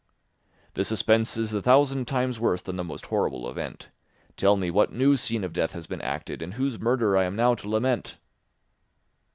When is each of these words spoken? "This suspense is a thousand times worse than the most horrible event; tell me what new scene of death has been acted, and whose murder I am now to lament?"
"This 0.73 0.87
suspense 0.87 1.37
is 1.37 1.53
a 1.53 1.61
thousand 1.61 2.07
times 2.07 2.39
worse 2.39 2.63
than 2.63 2.75
the 2.75 2.83
most 2.83 3.05
horrible 3.05 3.47
event; 3.47 3.89
tell 4.35 4.57
me 4.57 4.71
what 4.71 4.91
new 4.91 5.15
scene 5.15 5.43
of 5.43 5.53
death 5.53 5.73
has 5.73 5.85
been 5.85 6.01
acted, 6.01 6.41
and 6.41 6.55
whose 6.55 6.79
murder 6.79 7.15
I 7.15 7.25
am 7.25 7.35
now 7.35 7.53
to 7.53 7.69
lament?" 7.69 8.17